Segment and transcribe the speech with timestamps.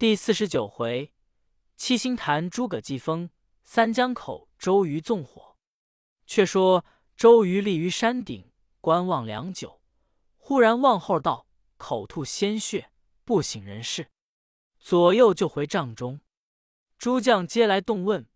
[0.00, 1.12] 第四十九回，
[1.76, 3.28] 七星坛诸葛祭风，
[3.64, 5.58] 三江口周瑜纵火。
[6.26, 6.86] 却说
[7.18, 8.50] 周瑜立于山顶，
[8.80, 9.82] 观望良久，
[10.38, 12.90] 忽然望后道，口吐鲜血，
[13.26, 14.08] 不省人事。
[14.78, 16.22] 左右就回帐中，
[16.96, 18.26] 诸将皆来动问，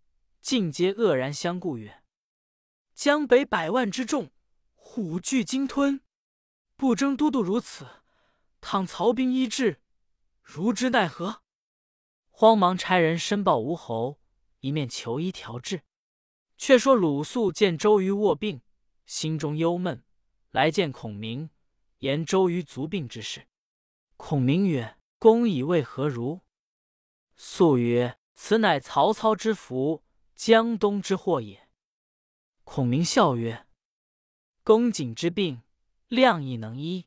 [0.43, 2.03] 尽皆愕然相顾曰
[2.95, 4.31] ：“江北百万之众，
[4.75, 6.03] 虎踞鲸吞，
[6.77, 7.87] 不争都督如此，
[8.61, 9.81] 倘曹兵一至，
[10.43, 11.41] 如之奈何？”
[12.37, 14.19] 慌忙差人申报吴侯，
[14.59, 15.83] 一面求医调治。
[16.57, 18.61] 却说鲁肃见周瑜卧病，
[19.07, 20.03] 心中忧闷，
[20.51, 21.51] 来见孔明，
[21.99, 23.47] 言周瑜足病之事。
[24.17, 26.41] 孔明曰：“公以为何如？”
[27.37, 30.03] 肃曰：“此乃曹操之福，
[30.35, 31.69] 江东之祸也。”
[32.65, 33.65] 孔明笑曰
[34.65, 35.63] ：“公瑾之病，
[36.09, 37.07] 亮亦能医。”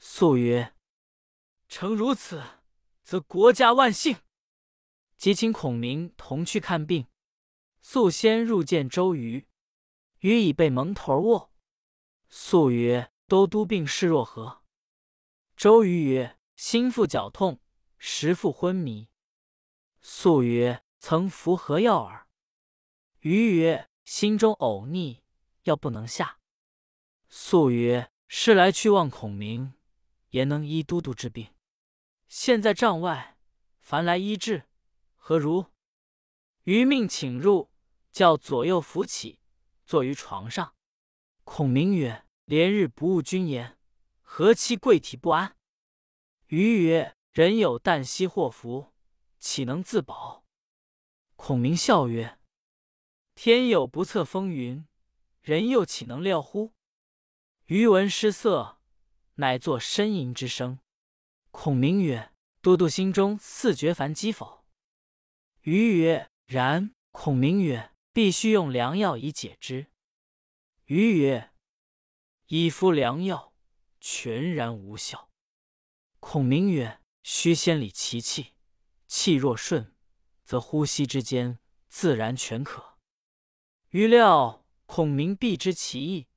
[0.00, 0.72] 肃曰
[1.68, 2.42] ：“诚如此。”
[3.12, 4.16] 则国家万幸。
[5.18, 7.08] 即请孔明同去看病。
[7.82, 9.46] 素先入见周瑜，
[10.20, 11.52] 瑜已被蒙头卧。
[12.30, 14.62] 素曰：“都督病势若何？”
[15.54, 17.60] 周瑜曰：“心腹绞痛，
[17.98, 19.10] 时腹昏迷。”
[20.00, 22.26] 素曰：“曾服何药耳？”
[23.20, 25.20] 瑜曰：“心中呕逆，
[25.64, 26.38] 药不能下。”
[27.28, 29.74] 素曰：“是来去望孔明，
[30.30, 31.48] 言能医都督之病。”
[32.34, 33.36] 现在帐外，
[33.78, 34.64] 凡来医治，
[35.16, 35.66] 何如？
[36.62, 37.70] 余命请入，
[38.10, 39.38] 叫左右扶起，
[39.84, 40.74] 坐于床上。
[41.44, 43.78] 孔明曰：“连日不务君言，
[44.22, 45.58] 何期贵体不安？”
[46.48, 48.94] 余曰：“人有旦夕祸福，
[49.38, 50.46] 岂能自保？”
[51.36, 52.38] 孔明笑曰
[53.36, 54.86] ：“天有不测风云，
[55.42, 56.72] 人又岂能料乎？”
[57.68, 58.78] 余闻失色，
[59.34, 60.78] 乃作呻吟之声。
[61.52, 64.64] 孔明曰：“都督心中似觉烦饥否？”
[65.62, 69.88] 瑜曰：“然。”孔明曰：“必须用良药以解之。”
[70.86, 71.52] 瑜曰
[72.48, 73.52] ：“以服良药，
[74.00, 75.30] 全然无效。”
[76.18, 78.54] 孔明曰：“须先理其气，
[79.06, 79.94] 气若顺，
[80.44, 81.58] 则呼吸之间
[81.88, 82.98] 自然全可。”
[83.90, 86.28] 余料孔明必知其意，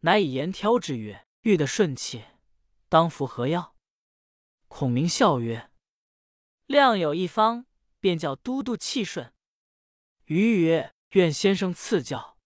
[0.00, 2.22] 乃以言挑之曰：“欲得顺气，
[2.90, 3.74] 当服何药？”
[4.68, 5.70] 孔明笑曰
[6.66, 7.66] ：“亮有一方，
[7.98, 9.32] 便叫都督气顺。”
[10.26, 12.38] 余曰：“愿先生赐教。”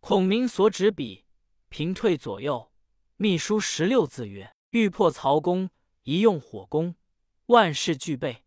[0.00, 1.24] 孔明所执笔，
[1.68, 2.72] 平退左右，
[3.16, 5.70] 秘书十六字曰：“欲破曹公，
[6.04, 6.94] 宜用火攻。
[7.46, 8.44] 万事俱备，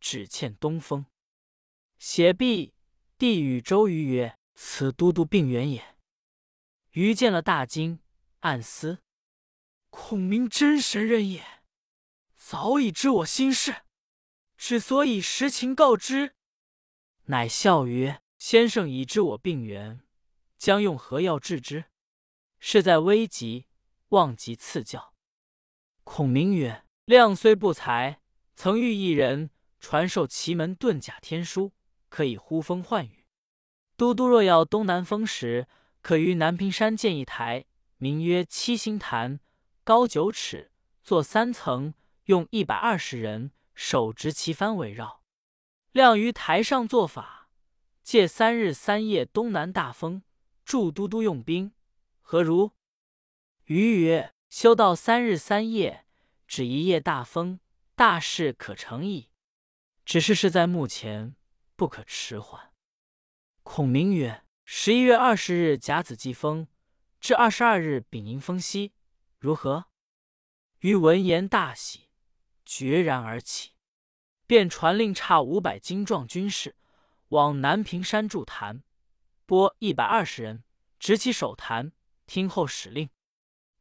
[0.00, 1.06] 只欠东风。”
[1.98, 2.74] 写毕，
[3.18, 5.96] 递与周瑜曰：“此都督病源也。”
[6.92, 8.00] 瑜见了大惊，
[8.40, 9.02] 暗思
[9.90, 11.44] ：“孔明真神人也。”
[12.48, 13.74] 早已知我心事，
[14.56, 16.36] 之所以实情告知，
[17.24, 19.98] 乃笑曰：“先生已知我病源，
[20.56, 21.86] 将用何药治之？
[22.60, 23.66] 事在危急，
[24.10, 25.12] 望即赐教。”
[26.04, 28.20] 孔明曰：“亮虽不才，
[28.54, 31.72] 曾遇一人传授奇门遁甲天书，
[32.08, 33.26] 可以呼风唤雨。
[33.96, 35.66] 都督若要东南风时，
[36.00, 37.64] 可于南屏山建一台，
[37.96, 39.40] 名曰七星坛，
[39.82, 40.70] 高九尺，
[41.02, 41.92] 坐三层。”
[42.26, 45.22] 用一百二十人手执旗幡围绕，
[45.92, 47.48] 亮于台上做法，
[48.02, 50.22] 借三日三夜东南大风，
[50.64, 51.72] 助都督用兵，
[52.20, 52.72] 何如？
[53.66, 56.04] 余曰：修道三日三夜，
[56.48, 57.60] 只一夜大风，
[57.94, 59.30] 大事可成矣。
[60.04, 61.36] 只是事在目前，
[61.76, 62.72] 不可迟缓。
[63.62, 66.66] 孔明曰：十一月二十日甲子祭风，
[67.20, 68.92] 至二十二日丙寅风息，
[69.38, 69.86] 如何？
[70.80, 72.05] 余闻言大喜。
[72.66, 73.70] 决然而起，
[74.46, 76.74] 便传令差五百精壮军士
[77.28, 78.82] 往南屏山筑坛，
[79.46, 80.64] 拨一百二十人
[80.98, 81.92] 执起守坛，
[82.26, 83.08] 听候使令。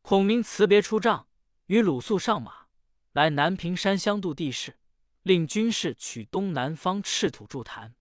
[0.04, 1.28] 孔明辞别出帐，
[1.66, 2.68] 与鲁肃上马
[3.12, 4.78] 来南屏山相度地势，
[5.24, 7.96] 令军士取东南方赤土筑坛，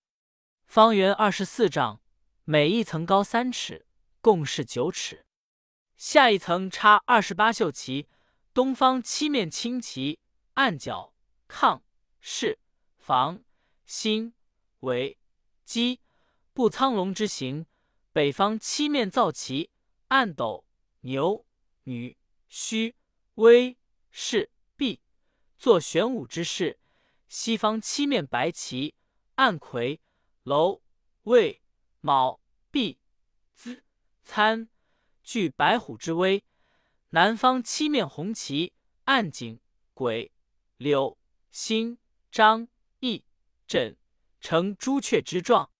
[0.66, 2.02] 方圆二十四丈，
[2.44, 3.86] 每一层高三尺，
[4.20, 5.24] 共是九尺。
[5.96, 8.08] 下一层插二十八绣旗，
[8.52, 10.20] 东方七面青旗。
[10.54, 11.12] 暗角、
[11.48, 11.82] 亢、
[12.20, 12.60] 室、
[12.96, 13.42] 房、
[13.86, 14.32] 心、
[14.80, 15.18] 围、
[15.64, 16.00] 击，
[16.52, 17.66] 布苍龙之形。
[18.12, 19.70] 北方七面造旗，
[20.06, 20.64] 暗斗、
[21.00, 21.44] 牛、
[21.82, 22.16] 女、
[22.46, 22.94] 虚、
[23.34, 23.76] 威、
[24.12, 25.00] 士、毕，
[25.58, 26.78] 作玄武之势。
[27.26, 28.94] 西方七面白旗，
[29.34, 30.00] 暗魁、
[30.44, 30.80] 楼、
[31.24, 31.60] 魏、
[32.00, 32.40] 卯、
[32.70, 33.00] 毕、
[33.56, 33.82] 子、
[34.22, 34.68] 参，
[35.24, 36.44] 具白虎之威。
[37.10, 38.72] 南方七面红旗，
[39.06, 39.58] 暗井、
[39.92, 40.30] 鬼。
[40.84, 41.16] 柳、
[41.50, 41.96] 辛、
[42.30, 42.68] 张、
[43.00, 43.24] 翼、
[43.66, 43.96] 轸，
[44.38, 45.70] 呈朱雀之状。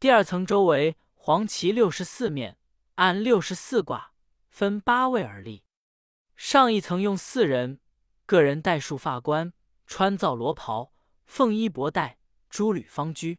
[0.00, 2.58] 第二层周围黄旗六十四面，
[2.96, 4.14] 按六十四卦
[4.50, 5.62] 分八位而立。
[6.34, 7.78] 上一层用四人，
[8.26, 9.52] 个人戴束发冠，
[9.86, 10.92] 穿皂罗袍，
[11.24, 12.18] 凤衣帛带，
[12.50, 13.38] 珠履方居。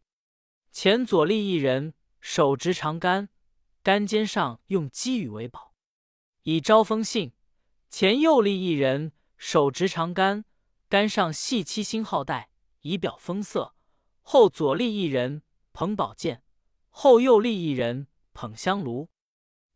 [0.72, 3.28] 前左立一人，手执长杆，
[3.84, 5.74] 杆尖上用积羽为宝，
[6.44, 7.34] 以招风信。
[7.90, 10.46] 前右立一人，手执长杆，
[10.94, 12.52] 杆上系七星号带，
[12.82, 13.74] 以表风色。
[14.22, 15.42] 后左立一人，
[15.72, 16.44] 捧宝剑。
[16.92, 19.10] 后右立一人捧香炉，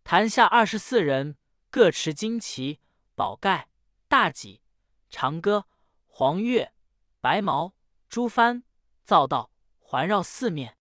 [0.03, 1.35] 坛下二十四人，
[1.71, 2.81] 各持旌旗、
[3.15, 3.67] 宝盖、
[4.07, 4.61] 大戟、
[5.09, 5.65] 长戈、
[6.05, 6.69] 黄钺、
[7.19, 7.73] 白矛、
[8.07, 8.61] 朱幡、
[9.03, 10.77] 皂道环绕四面。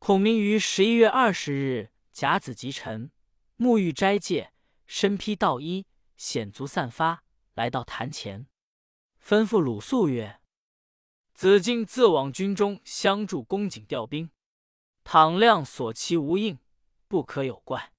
[0.00, 3.12] 孔明于十一月二十日甲子吉辰，
[3.56, 4.52] 沐浴斋戒，
[4.88, 5.86] 身披道衣，
[6.16, 7.22] 显足散发，
[7.54, 8.48] 来到坛前，
[9.22, 10.40] 吩咐鲁肃曰
[11.34, 14.30] ：“子敬自往军中相助，公瑾调兵。”
[15.04, 16.58] 倘亮所期无应，
[17.08, 17.92] 不可有怪。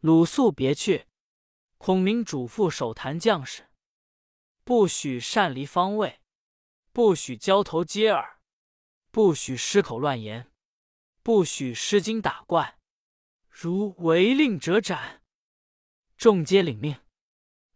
[0.00, 1.06] 鲁肃别去，
[1.78, 3.68] 孔明嘱咐守坛将士：
[4.64, 6.20] 不许擅离方位，
[6.92, 8.40] 不许交头接耳，
[9.10, 10.50] 不许失口乱言，
[11.22, 12.78] 不许失惊打怪。
[13.48, 15.22] 如违令者斩。
[16.16, 16.96] 众皆领命。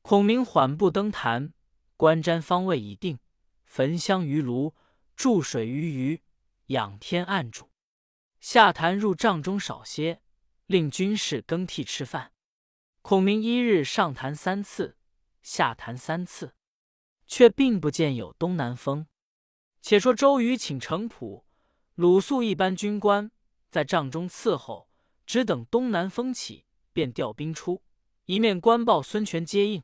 [0.02, 1.52] 孔明缓步登坛，
[2.00, 3.18] 观瞻方位已定，
[3.66, 4.74] 焚香于炉，
[5.14, 6.22] 注水于鱼，
[6.68, 7.68] 仰天暗主。
[8.40, 10.22] 下坛入帐中少歇，
[10.64, 12.32] 令军士更替吃饭。
[13.02, 14.96] 孔明一日上坛三次，
[15.42, 16.54] 下坛三次，
[17.26, 19.06] 却并不见有东南风。
[19.82, 21.44] 且说周瑜请程普、
[21.96, 23.30] 鲁肃一班军官
[23.68, 24.88] 在帐中伺候，
[25.26, 26.64] 只等东南风起，
[26.94, 27.82] 便调兵出，
[28.24, 29.82] 一面官报孙权接应。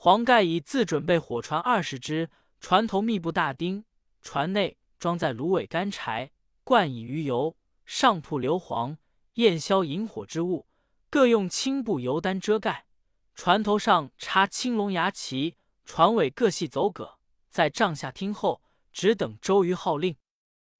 [0.00, 2.30] 黄盖已自准备火船二十只，
[2.60, 3.82] 船头密布大钉，
[4.22, 6.30] 船内装载芦苇干柴，
[6.62, 7.56] 灌以鱼油。
[7.84, 8.98] 上铺硫磺，
[9.34, 10.68] 焰消引火之物，
[11.10, 12.86] 各用青布油单遮盖。
[13.34, 17.18] 船头上插青龙牙旗，船尾各系走葛，
[17.50, 18.62] 在帐下听候，
[18.92, 20.14] 只等周瑜号令。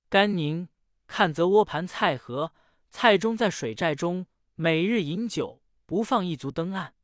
[0.08, 0.68] 甘宁
[1.08, 2.52] 看则窝盘蔡和，
[2.88, 6.94] 蔡中在水寨中每日饮酒，不放一足登岸。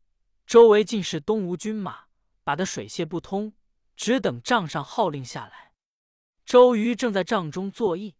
[0.46, 2.03] 周围尽是东吴军马，
[2.44, 3.55] 把得水泄不通，
[3.96, 5.73] 只等帐上号令下来。
[6.44, 8.14] 周瑜正在帐中坐议，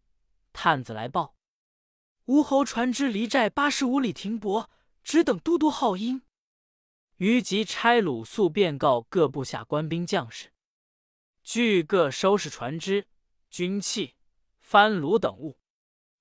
[0.51, 1.35] 探子来报。
[2.25, 4.71] 吴侯船只离寨八十五里停泊，
[5.03, 6.23] 只等都督号音。
[7.17, 10.51] 于即差鲁肃便告各部下官兵将士，
[11.43, 13.07] 俱各收拾船只、
[13.49, 14.15] 军器、
[14.59, 15.59] 帆橹等物。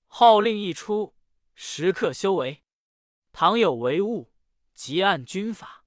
[0.06, 1.14] 号令一出，
[1.54, 2.62] 时刻修为。
[3.32, 4.30] 倘有违误，
[4.74, 5.84] 即按军法。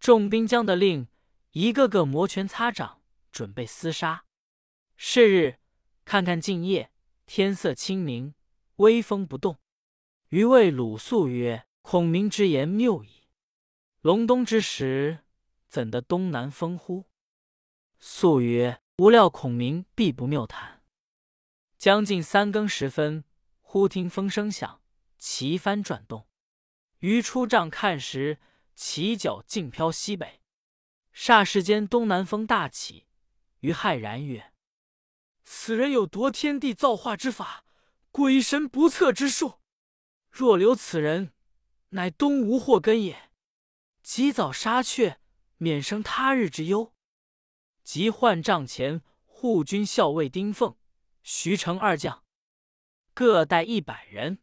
[0.00, 1.06] 众兵将的令，
[1.52, 3.02] 一个个摩拳擦掌，
[3.32, 4.26] 准备厮杀。
[4.96, 5.58] 是日，
[6.04, 6.92] 看看静夜，
[7.24, 8.34] 天色清明。
[8.76, 9.58] 微风不动，
[10.28, 13.24] 余谓鲁肃曰：“孔明之言谬矣。
[14.02, 15.24] 隆冬之时，
[15.68, 17.06] 怎得东南风乎？”
[17.98, 20.84] 肃曰：“无料孔明必不谬谈。”
[21.76, 23.24] 将近三更时分，
[23.60, 24.80] 忽听风声响，
[25.18, 26.28] 旗帆转动。
[26.98, 28.38] 余出帐看时，
[28.76, 30.40] 旗角尽飘西北。
[31.18, 33.08] 霎时间，东南风大起。
[33.58, 34.52] 余骇然曰
[35.42, 37.64] ：“此人有夺天地造化之法。”
[38.12, 39.58] 鬼神不测之术，
[40.30, 41.32] 若留此人，
[41.90, 43.30] 乃东吴祸根也。
[44.00, 45.20] 及早杀却，
[45.56, 46.94] 免生他日之忧。
[47.82, 50.76] 即唤帐前护军校尉丁奉、
[51.22, 52.24] 徐成二将，
[53.12, 54.38] 各带一百人。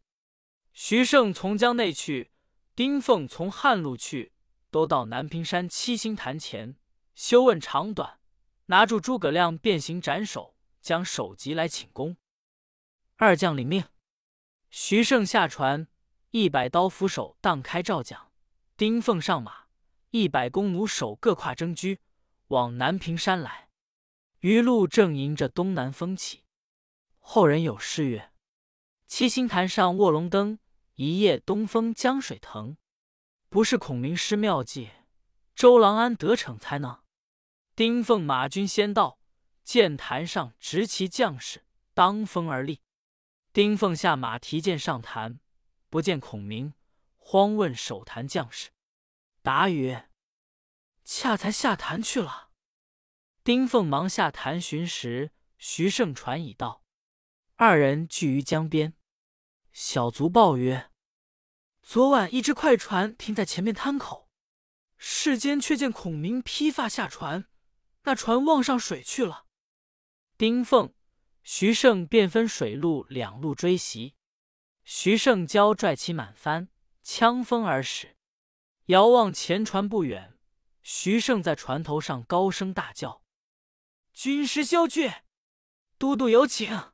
[0.74, 2.32] 徐盛从江内去，
[2.76, 4.34] 丁奉从汉路去，
[4.76, 6.76] 都到南屏山七星坛前，
[7.14, 8.20] 休问长短，
[8.66, 12.18] 拿住诸葛亮，变形斩首，将首级来请功。
[13.16, 13.86] 二将领命，
[14.70, 15.88] 徐盛下船，
[16.32, 18.34] 一百刀斧手荡开照讲，
[18.76, 19.68] 丁奉上马，
[20.10, 21.98] 一百弓弩手各跨征车，
[22.48, 23.70] 往南屏山来。
[24.42, 26.44] 余路正迎着东南风起。
[27.20, 28.34] 后人有诗曰
[29.08, 30.60] ：“七星坛上卧龙灯，
[30.96, 32.76] 一夜东风江水腾。”
[33.56, 34.92] 不是孔明施妙计，
[35.56, 37.02] 周郎安得逞才能。
[37.74, 39.18] 丁奉马军先到，
[39.64, 42.82] 见坛上执旗将士当风而立。
[43.54, 45.40] 丁奉下马提剑上坛，
[45.90, 46.74] 不见孔明，
[47.16, 48.72] 慌问守坛将士，
[49.42, 50.10] 答曰
[51.06, 52.50] ：“恰才下坛去了。”
[53.46, 56.84] 丁奉忙下坛寻时，徐盛船已到，
[57.56, 58.96] 二人聚于江边。
[59.72, 60.92] 小卒报曰
[61.86, 64.28] ：“昨晚一只快船停在前面滩口，
[64.98, 67.46] 世间却见孔明披发下船，
[68.06, 69.46] 那船望上水去了。”
[70.36, 70.96] 丁奉、
[71.44, 74.16] 徐盛便分水路两路追袭。
[74.84, 76.70] 徐盛交拽起满帆，
[77.04, 78.18] 枪风而始。
[78.88, 80.40] 遥望前船不远，
[80.82, 83.22] 徐盛在船头上高声大叫
[84.12, 85.14] ：“军师休去！
[86.00, 86.92] 都督有请！”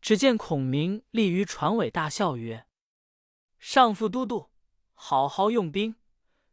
[0.00, 2.66] 只见孔明立于船尾，大笑曰
[3.58, 4.50] ：“上父都督，
[4.94, 5.96] 好好用兵。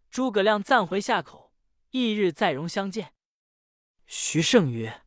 [0.10, 1.54] 诸葛亮暂回下口，
[1.92, 3.14] 翌日再容相见。”
[4.08, 5.04] 徐盛曰：“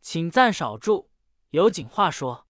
[0.00, 1.10] 请暂少住，
[1.50, 2.46] 有紧话说。”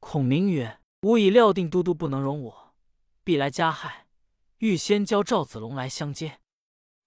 [0.00, 2.74] 孔明曰：“吾已料定都督不能容我，
[3.22, 4.06] 必来加害，
[4.58, 6.40] 欲先教赵子龙来相接。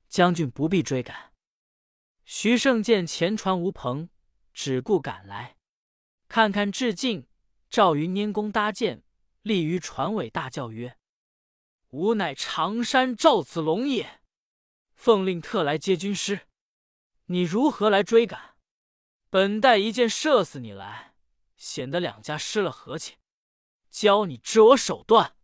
[0.09, 1.33] 将军不必追赶。”
[2.25, 4.09] 徐盛见前船无篷，
[4.53, 5.55] 只顾赶来，
[6.27, 7.27] 看看至近，
[7.69, 9.03] 赵云拈弓搭箭，
[9.47, 10.97] 立于船尾，大叫曰
[11.89, 14.19] ：“吾乃常山赵子龙也！
[14.93, 16.41] 奉令特来接军师。”
[17.29, 18.55] 你如何来追赶？
[19.29, 21.13] 本待一箭射死你来，
[21.57, 23.15] 显得两家失了和气。
[23.89, 25.35] 教你知我手段。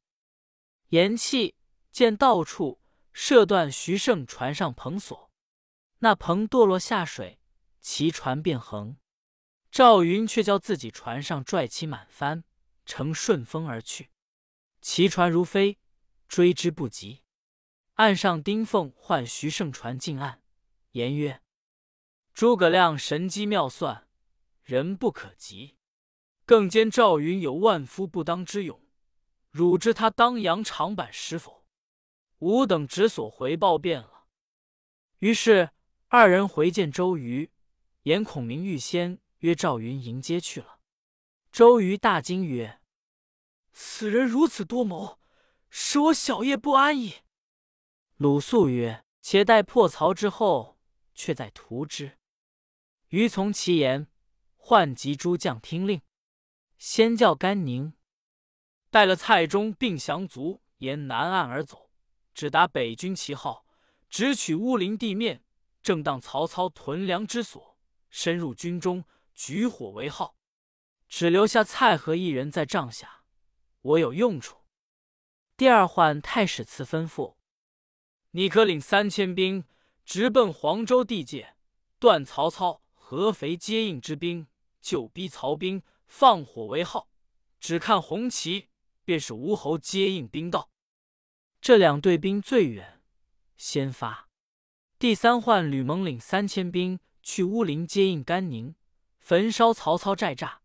[0.89, 1.55] 言讫，
[1.91, 2.79] 见到处
[3.11, 5.31] 射断徐盛船上篷索，
[5.99, 7.39] 那篷堕落下水，
[7.81, 8.97] 其船便横。
[9.69, 12.43] 赵云却叫自己船上拽起满帆，
[12.85, 14.11] 乘顺风而去。
[14.81, 15.79] 其船如飞，
[16.27, 17.23] 追之不及。
[17.93, 20.43] 岸上丁奉唤徐盛船进岸，
[20.91, 21.41] 言曰。
[22.33, 24.07] 诸葛亮神机妙算，
[24.63, 25.77] 人不可及。
[26.45, 28.81] 更兼赵云有万夫不当之勇，
[29.49, 31.63] 汝知他当阳长板石否？
[32.39, 34.25] 吾等只所回报便了。
[35.19, 35.69] 于是
[36.07, 37.49] 二人回见周瑜，
[38.01, 40.79] 言孔明预先约赵云迎接去了。
[41.53, 42.81] 周瑜大惊曰
[43.71, 45.19] ：“此人如此多谋，
[45.69, 47.17] 使我小夜不安矣。”
[48.17, 50.79] 鲁肃曰：“且待破曹之后，
[51.13, 52.17] 却再图之。”
[53.09, 54.07] 余从其言，
[54.55, 56.01] 唤集诸将听令。
[56.79, 57.93] 先叫甘宁
[58.89, 61.91] 带了蔡中并降卒，沿南岸而走，
[62.33, 63.67] 只达北军旗号，
[64.09, 65.43] 直取乌林地面，
[65.83, 67.77] 正当曹操屯粮之所，
[68.09, 69.05] 深入军中，
[69.35, 70.35] 举火为号，
[71.15, 73.21] 只留下蔡和一人在帐下，
[73.81, 74.61] 我有用处。
[75.55, 77.35] 第二唤太史慈吩咐：
[78.31, 79.63] 你可领三千兵，
[80.03, 81.55] 直奔黄州地界，
[81.99, 82.81] 断曹操。
[82.95, 84.47] 合肥接应之兵，
[84.81, 87.11] 就逼曹兵放火为号，
[87.59, 88.69] 只看红旗，
[89.05, 90.71] 便是吴侯接应兵到。
[91.61, 93.03] 这两队兵最远，
[93.55, 94.29] 先发。
[94.97, 98.73] 第三换吕蒙领三千兵去乌林接应甘宁，
[99.19, 100.62] 焚烧曹操寨栅。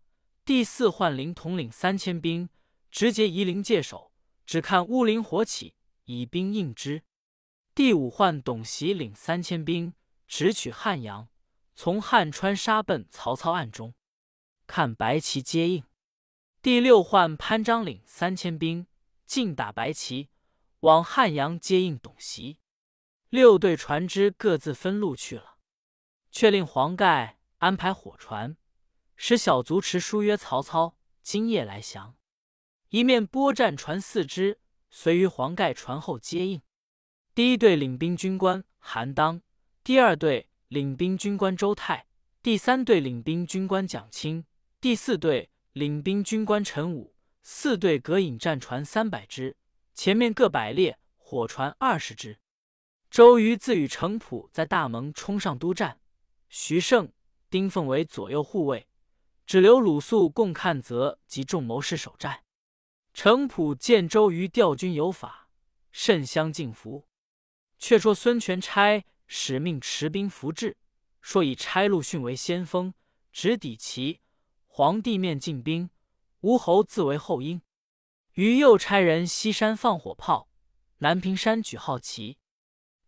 [0.48, 2.48] 第四换凌统领三千兵
[2.90, 4.14] 直接夷陵界首，
[4.46, 5.74] 只看乌林火起，
[6.04, 7.02] 以兵应之。
[7.74, 9.92] 第五换董袭领三千兵
[10.26, 11.28] 直取汉阳。
[11.74, 13.92] 从汉川杀奔曹操暗中，
[14.66, 15.84] 看白旗接应。
[16.62, 18.86] 第六换潘璋领三千兵
[19.26, 20.30] 进打白旗，
[20.80, 22.58] 往汉阳接应董袭。
[23.28, 25.58] 六队船只各自分路去了。
[26.30, 28.56] 却令黄盖安排火船，
[29.18, 32.16] 使小卒持书约曹操今夜来降。
[32.88, 34.58] 一面拨战船四只，
[34.88, 36.62] 随于黄盖船后接应。
[37.34, 39.42] 第一队领兵军官韩当，
[39.84, 40.48] 第二队。
[40.68, 42.06] 领兵军官周泰，
[42.42, 44.44] 第三队领兵军官蒋钦，
[44.82, 49.56] 第四队领兵军官陈武，四队各引战船三百只，
[49.94, 52.38] 前面各摆列火船二十只。
[53.10, 56.02] 周瑜自与程普在大门冲上督战，
[56.50, 57.10] 徐盛、
[57.48, 58.86] 丁奉为左右护卫，
[59.48, 62.44] 只留鲁肃共看泽及众谋士守寨。
[63.14, 65.48] 程普见周瑜调军有法，
[65.90, 67.08] 甚相敬服。
[67.78, 69.04] 却说孙权差。
[69.30, 70.78] 使命持兵伏至，
[71.20, 72.94] 说以差陆逊为先锋，
[73.30, 74.22] 直抵齐。
[74.66, 75.90] 皇帝面进兵，
[76.40, 77.60] 吴侯自为后应。
[78.32, 80.48] 于又差人西山放火炮，
[80.98, 82.38] 南屏山举号旗，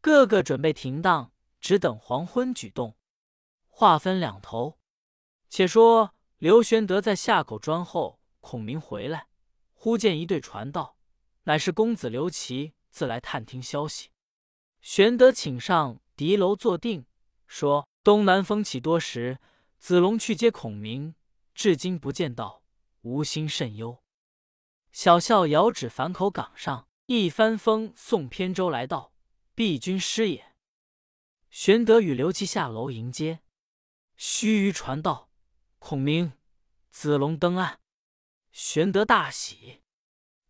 [0.03, 2.99] 个个准备停当，只等黄昏举动。
[3.67, 4.79] 话分两头。
[5.49, 9.29] 且说刘玄德在下口庄后，孔明回来，
[9.75, 10.97] 忽见一队传到，
[11.43, 14.09] 乃是公子刘琦自来探听消息。
[14.81, 16.01] 玄德请上。
[16.17, 17.07] 敌楼坐定，
[17.47, 19.39] 说：“东南风起多时，
[19.79, 21.15] 子龙去接孔明，
[21.55, 22.63] 至今不见到，
[23.01, 24.03] 吾心甚忧。”
[24.93, 29.15] 小校遥指樊口岗上，一帆风送扁舟来到，
[29.55, 30.55] 必军师也。
[31.49, 33.41] 玄德与刘琦下楼迎接。
[34.17, 35.30] 须臾传到，
[35.81, 36.35] 孔明、
[36.91, 37.81] 子龙登岸。
[38.53, 39.81] 玄德大喜，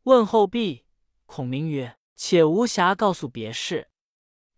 [0.02, 0.84] 问候毕，
[1.24, 3.90] 孔明曰：“且无暇告诉别事。”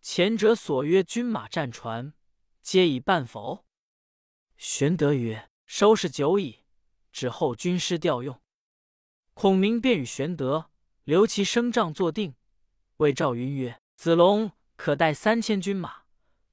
[0.01, 2.15] 前者所约军马战船，
[2.63, 3.67] 皆已办否？
[4.57, 6.65] 玄德曰：“收拾久矣，
[7.13, 8.41] 只候军师调用。”
[9.35, 10.71] 孔明便与玄德、
[11.05, 12.35] 刘琦升帐坐定，
[12.97, 16.05] 谓赵云曰：“子龙可带三千军马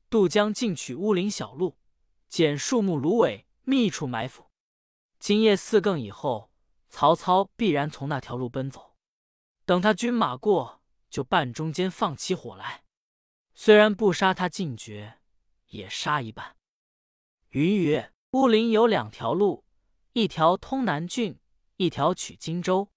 [0.10, 1.78] 渡江，进取乌林小路，
[2.28, 4.50] 捡树木、芦苇，密处埋伏。
[5.20, 6.50] 今夜四更以后，
[6.90, 8.96] 曹操必然从那条路奔走。
[9.64, 12.84] 等他军马过，就半中间放起火来。
[13.54, 15.20] 虽然不杀他尽绝，
[15.68, 16.58] 也杀一半。”
[17.50, 19.64] 云曰：“乌林有两条路，
[20.14, 21.40] 一条通南郡。”
[21.78, 22.90] 一条取荆州，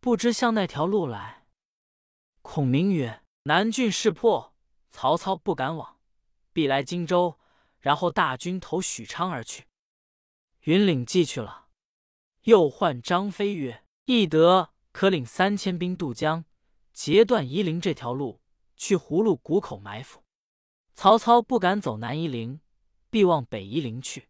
[0.00, 1.46] 不知向那条路来。
[2.42, 4.56] 孔明曰：“南郡势破，
[4.90, 6.00] 曹操不敢往，
[6.52, 7.38] 必来荆州，
[7.78, 9.66] 然后大军投许昌而去。”
[10.68, 11.68] 云领计去了。
[12.42, 16.44] 又唤张飞曰：“翼德可领三千兵渡江，
[16.92, 18.42] 截断夷陵这条路，
[18.76, 20.22] 去葫芦谷口埋伏。
[20.92, 22.60] 曹操不敢走南夷陵，
[23.08, 24.28] 必往北夷陵去。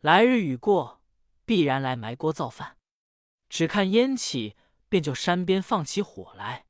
[0.00, 1.02] 来日雨过，
[1.44, 2.78] 必然来埋锅造饭。”
[3.50, 4.56] 只看烟起，
[4.88, 6.64] 便就山边放起火来。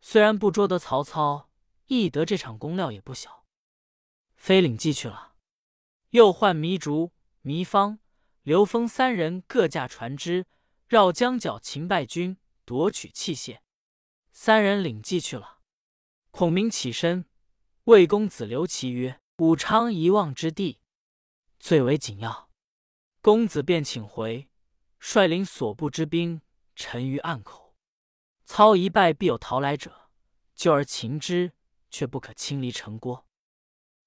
[0.00, 1.50] 虽然不捉得曹操，
[1.88, 3.44] 翼德这场功料也不小。
[4.36, 5.34] 飞领计去了，
[6.10, 7.12] 又唤糜竺、
[7.44, 7.98] 糜芳、
[8.42, 10.46] 刘封三人各驾船只，
[10.88, 13.60] 绕江角擒败军，夺取器械。
[14.32, 15.60] 三人领计去了。
[16.32, 17.24] 孔明起身，
[17.84, 20.80] 魏公子刘琦曰：“武昌遗忘之地，
[21.60, 22.50] 最为紧要。”
[23.22, 24.48] 公子便请回。
[24.98, 26.42] 率领所部之兵
[26.76, 27.74] 沉于岸口，
[28.44, 30.10] 操一败必有逃来者，
[30.54, 31.52] 救而擒之，
[31.90, 33.26] 却不可轻离城郭。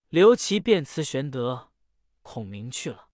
[0.08, 1.74] 刘琦便辞玄德、
[2.22, 3.05] 孔明去了。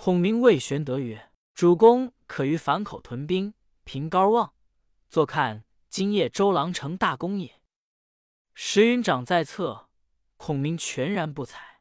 [0.00, 3.52] 孔明谓玄德曰：“主公可于樊口屯兵，
[3.82, 4.54] 凭高望，
[5.10, 7.60] 坐看今夜周郎成大功也。”
[8.54, 9.88] 时云长在侧，
[10.36, 11.80] 孔明全然不睬。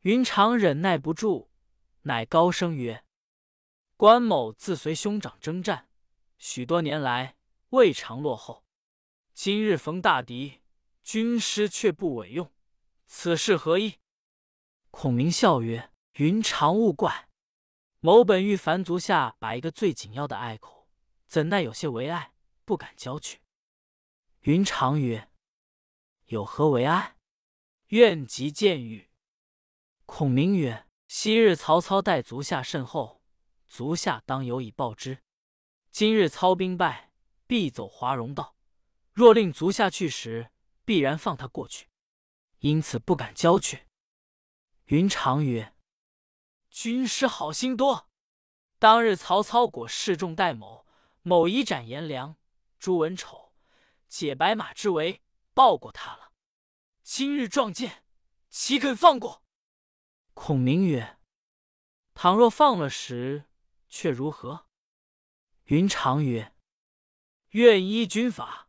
[0.00, 1.48] 云长忍耐不住，
[2.02, 3.04] 乃高声曰。
[3.96, 5.88] 关某自随兄长征战，
[6.38, 7.36] 许多年来
[7.68, 8.64] 未尝落后。
[9.32, 10.62] 今日逢大敌，
[11.04, 12.50] 军师却不委用，
[13.06, 13.98] 此事何意？
[14.90, 17.25] 孔明笑曰：“云长勿怪，
[18.00, 20.88] 某本欲凡足下把一个最紧要的隘口，
[21.26, 22.32] 怎奈有些为碍，
[22.64, 23.40] 不敢交去。”
[24.42, 25.30] 云长曰
[26.26, 27.16] ：“有何为碍？
[27.88, 29.08] 愿即见谕。”
[30.06, 33.16] 孔明曰：“昔日曹操待足下甚厚。”
[33.68, 35.18] 足下当有以报之。
[35.90, 37.10] 今日操兵败，
[37.48, 38.56] 必走华容道。
[39.12, 40.50] 若令足下去时，
[40.84, 41.88] 必然放他过去，
[42.60, 43.86] 因此不敢交去。
[44.84, 45.74] 云长曰
[46.76, 48.10] ：“军师好心多。
[48.78, 50.86] 当日曹操果示众戴某，
[51.22, 52.36] 某一斩颜良、
[52.78, 53.54] 诛文丑，
[54.08, 55.22] 解白马之围，
[55.54, 56.32] 报过他了。
[57.02, 58.04] 今日撞见，
[58.50, 59.42] 岂肯放过？”
[60.34, 61.18] 孔明曰
[62.12, 63.46] ：“倘若放了时。”
[63.88, 64.66] 却如何？
[65.64, 66.54] 云长曰
[67.52, 68.68] ：“愿依军法。”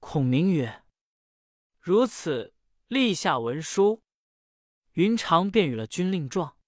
[0.00, 0.84] 孔明曰
[1.80, 2.54] ：“如此，
[2.88, 4.02] 立下文书。”
[4.92, 6.58] 云长便与了军令状。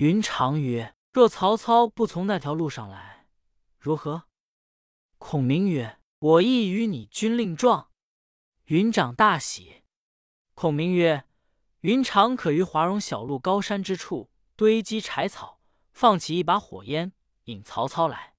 [0.00, 3.26] 云长曰：“若曹操不从那条路上来，
[3.78, 4.22] 如何？”
[5.18, 7.90] 孔明曰：“我亦与你军令状。”
[8.64, 9.82] 云长大喜。
[10.54, 11.26] 孔明曰
[11.80, 15.60] ：“云长可于华容小路高山之处堆积柴草。”
[15.92, 17.12] 放起一把火焰，
[17.44, 18.34] 引曹操来。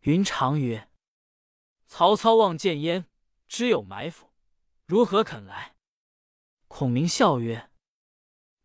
[0.00, 0.90] 云长曰
[1.88, 3.06] ：“曹操望见烟，
[3.46, 4.34] 知有埋伏，
[4.84, 5.76] 如何肯来？”
[6.68, 7.70] 孔明笑曰：“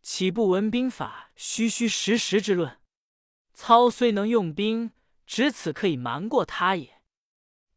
[0.04, 2.80] 岂不闻兵法虚虚实实之论？
[3.54, 4.92] 操虽能用兵，
[5.26, 7.02] 只此可以瞒过他也。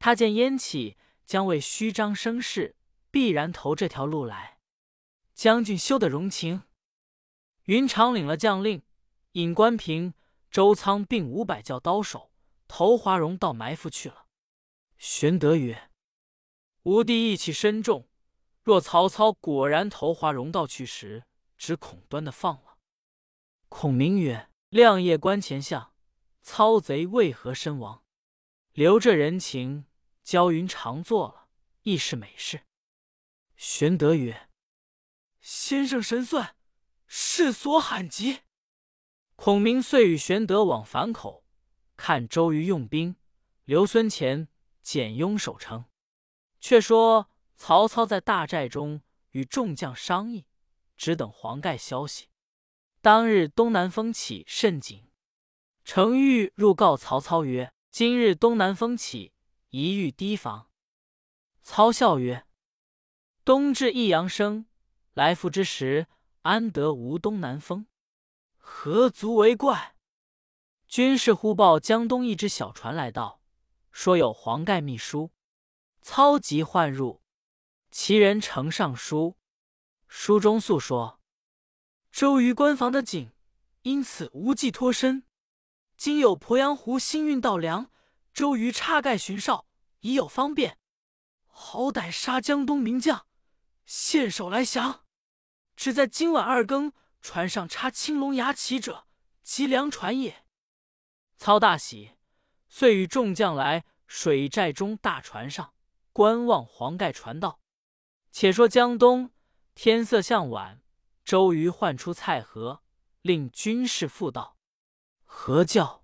[0.01, 2.75] 他见烟起，将为虚张声势，
[3.13, 4.59] 必然投这条路来。
[5.35, 6.65] 将军休得容情。”
[7.67, 8.83] 云长领了将令。
[9.33, 10.15] 引关平、
[10.51, 12.33] 周仓并五百教刀手
[12.67, 14.27] 投华容道埋伏去了。
[14.97, 15.91] 玄德曰
[16.85, 18.09] ：“吾弟义气深重，
[18.63, 21.25] 若曹操果然投华容道去时，
[21.57, 22.79] 只恐端的放了。”
[23.69, 25.93] 孔明曰：“亮夜观前相，
[26.43, 28.05] 操贼为何身亡？
[28.73, 29.87] 留这人情，
[30.23, 31.49] 教云长做了，
[31.83, 32.63] 亦是美事。”
[33.57, 34.49] 玄德曰
[35.41, 36.57] ：“先生神算，
[37.07, 38.41] 世所罕及。”
[39.37, 41.45] 孔明遂与玄德往樊口，
[41.97, 43.17] 看周瑜用兵，
[43.65, 44.49] 刘孙乾、
[44.83, 45.85] 简雍守城。
[46.59, 50.47] 却说曹操在大寨中与众将商议，
[50.97, 52.29] 只等黄盖消息。
[53.01, 55.09] 当日东南风起甚紧，
[55.85, 59.33] 程昱入告曹操曰：“今日东南风起，
[59.71, 60.71] 宜欲提防。”
[61.63, 62.47] 操笑曰
[63.45, 64.67] ：“冬至一阳生，
[65.15, 66.09] 来复之时，
[66.43, 67.87] 安得无东南风？”
[68.59, 69.95] 何足为怪？
[70.89, 73.41] 军士忽报江东一只小船来到，
[73.93, 75.31] 说有黄盖密书。
[76.03, 77.23] 操急唤入，
[77.91, 79.37] 其人呈上书，
[80.09, 81.21] 书中诉说
[82.11, 83.31] 周瑜关防的紧，
[83.83, 85.25] 因此无计脱身。
[85.97, 87.91] 今有鄱阳湖新运到粮，
[88.33, 89.67] 周瑜插盖巡哨，
[90.01, 90.79] 已有方便。
[91.47, 93.27] 好歹杀江东名将，
[93.85, 95.05] 献首来降。
[95.75, 99.07] 只在今晚二更，船上插青龙牙旗者，
[99.43, 100.45] 即粮船也。
[101.37, 102.13] 操大喜，
[102.69, 105.75] 遂与众将来水寨中大船上。
[106.13, 107.61] 观望黄盖船道。
[108.31, 109.31] 且说江东
[109.77, 110.83] 天色向晚，
[111.23, 112.83] 周瑜唤出蔡和，
[113.21, 114.57] 令军士复道
[115.23, 116.03] ：“何教？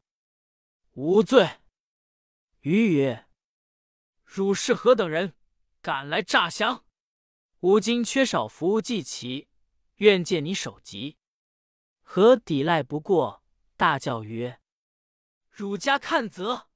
[0.90, 1.60] 无罪。”
[2.60, 3.26] 瑜曰
[4.24, 5.34] ：“汝是何等人，
[5.80, 6.84] 敢来诈降？
[7.60, 9.48] 吾今缺少服务祭旗，
[9.96, 11.16] 愿借你首级。”
[12.04, 13.42] 何抵赖不过，
[13.78, 14.60] 大叫曰
[15.48, 16.68] ：“汝家看则，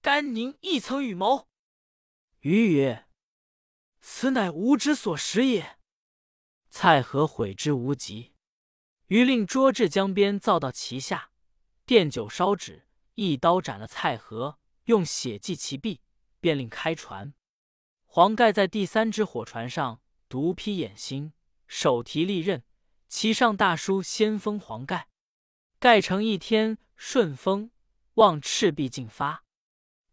[0.00, 1.48] 甘宁亦曾与谋。”
[2.42, 3.08] 瑜曰
[4.00, 5.74] ：“此乃吾之所识也。”
[6.78, 8.34] 蔡和悔之无及。
[9.06, 11.30] 于令捉至江边，造到其下，
[11.86, 16.02] 奠酒烧纸，一刀斩了蔡和，用血祭其臂，
[16.38, 17.32] 便令开船。
[18.04, 21.32] 黄盖在第三只火船上，独披掩心，
[21.66, 22.62] 手提利刃，
[23.08, 25.08] 骑上大书“先锋黄盖”。
[25.80, 27.70] 盖乘一天顺风，
[28.16, 29.44] 望赤壁进发。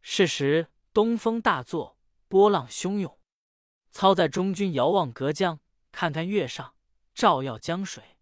[0.02, 1.98] 是时东风大作。
[2.30, 3.20] 波浪汹涌，
[3.92, 5.60] 操在中军遥望隔江，
[5.94, 6.76] 看看月上，
[7.14, 8.18] 照耀江水，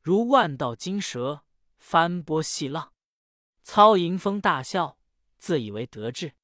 [0.00, 1.44] 如万道金蛇，
[1.76, 2.94] 翻波细浪。
[3.62, 4.98] 操迎风大笑，
[5.36, 6.36] 自以为得志。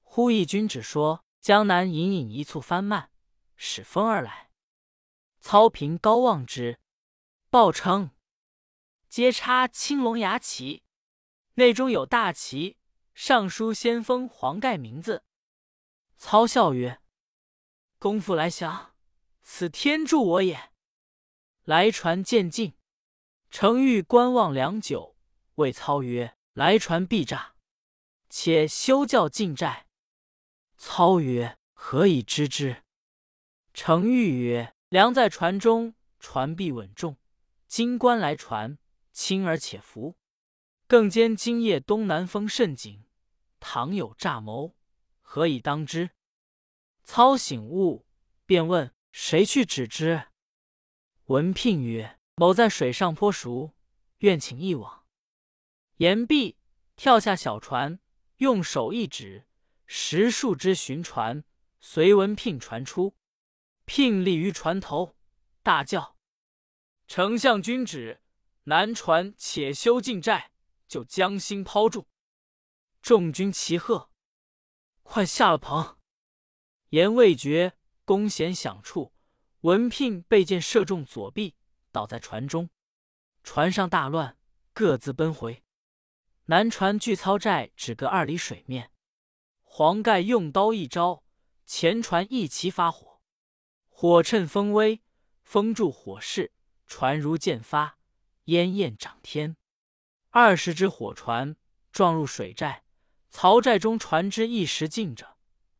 [0.00, 3.10] 忽一军只说江南隐隐一簇帆漫，
[3.56, 4.50] 使风而来。
[5.38, 6.80] 操凭高望之，
[7.50, 8.10] 报称
[9.08, 10.82] 皆插青龙牙旗，
[11.54, 12.78] 内中有大旗，
[13.14, 15.24] 上书先锋黄盖名字。
[16.16, 17.02] 操笑曰
[18.00, 18.95] ：“功夫来降，
[19.48, 20.72] 此天助我也。”
[21.62, 22.74] 来船渐近，
[23.48, 25.16] 程昱观望良久，
[25.54, 27.54] 谓操曰：“来船必诈，
[28.28, 29.86] 且休教进寨。”
[30.76, 32.82] 操曰：“何以知之？”
[33.72, 37.16] 程昱曰：“粮在船中，船必稳重。
[37.68, 38.78] 今观来船，
[39.12, 40.16] 轻而且浮，
[40.88, 43.04] 更兼今夜东南风甚紧，
[43.60, 44.74] 倘有诈谋。”
[45.22, 46.10] 何以当之？
[47.04, 48.06] 操醒悟，
[48.44, 50.26] 便问谁去指之。
[51.24, 53.74] 文聘曰：“某在水上颇熟，
[54.18, 55.06] 愿请一往。”
[55.96, 56.58] 言毕，
[56.96, 57.98] 跳下小船，
[58.36, 59.46] 用手一指，
[59.86, 61.42] 十数只寻船
[61.80, 63.16] 随文聘传出。
[63.86, 65.16] 聘立于船头，
[65.62, 66.18] 大叫
[67.08, 68.20] ：“丞相君旨，
[68.64, 70.52] 南船且休进寨，
[70.86, 72.06] 就将心抛住。”
[73.00, 74.10] 众军齐喝。
[75.02, 75.96] 快下了棚！
[76.90, 79.12] 言未绝，弓弦响处，
[79.62, 81.56] 文聘被箭射中左臂，
[81.90, 82.70] 倒在船中。
[83.42, 84.38] 船上大乱，
[84.72, 85.64] 各自奔回。
[86.44, 88.92] 南船距操寨只隔二里水面。
[89.64, 91.24] 黄盖用刀一招，
[91.64, 93.20] 前船一齐发火，
[93.88, 95.02] 火趁风威，
[95.42, 96.52] 封住火势，
[96.86, 97.98] 船如箭发，
[98.44, 99.56] 烟焰涨天。
[100.30, 101.56] 二十只火船
[101.90, 102.84] 撞入水寨。
[103.28, 105.36] 曹寨中船只一时静着，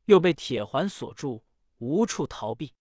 [0.07, 1.45] 又被铁环锁住，
[1.79, 2.75] 无处逃避。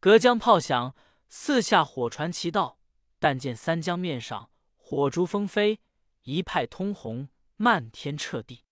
[0.00, 0.94] 隔江炮响，
[1.28, 2.78] 四下火船齐到，
[3.18, 5.80] 但见三江面上火烛纷飞，
[6.22, 8.64] 一派通红，漫天彻地。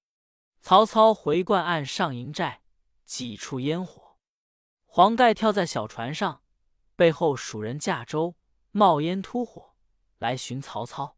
[0.61, 2.63] 曹操回灌岸上营寨，
[3.05, 4.19] 几处烟火。
[4.85, 6.43] 黄盖跳在小船上，
[6.97, 8.37] 背后蜀人驾舟，
[8.73, 9.77] 冒烟突火，
[10.19, 11.17] 来寻曹操。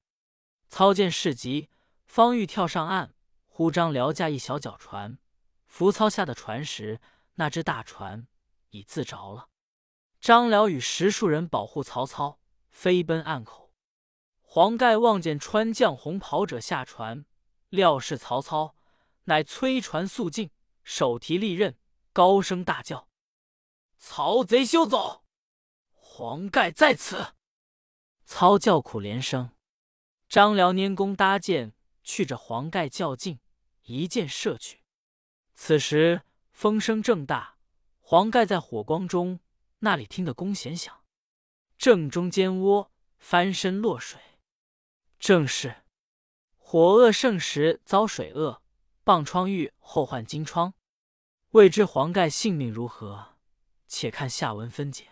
[0.69, 1.71] 操见事急，
[2.05, 3.15] 方欲跳上岸。
[3.47, 5.19] 忽张辽驾一小脚船，
[5.67, 7.01] 浮操下的船时，
[7.35, 8.27] 那只大船
[8.73, 9.49] 已自着了。
[10.21, 13.73] 张辽与十数人保护曹操，飞奔岸口。
[14.41, 17.25] 黄盖望见穿绛红袍者下船，
[17.71, 18.77] 料是曹操，
[19.25, 20.51] 乃催船速进，
[20.83, 21.79] 手提利刃，
[22.13, 23.09] 高声大叫
[23.97, 25.25] ：“曹贼休走！
[25.93, 27.35] 黄盖在此！”
[28.25, 29.53] 操叫苦连声。
[30.29, 33.41] 张辽拈弓搭箭，去着黄盖较劲。
[33.85, 34.85] 一箭射去，
[35.55, 37.52] 此时风声正大，
[38.12, 39.40] 黄盖在火光中，
[39.79, 41.03] 那里听得弓弦响，
[41.79, 44.20] 正中间窝，翻身落水。
[45.18, 45.77] 正是
[46.59, 48.61] 火恶盛时遭水恶，
[49.03, 50.75] 傍疮愈后患金疮。
[51.53, 53.38] 未知黄盖性命如何？
[53.88, 55.12] 且看下文分解。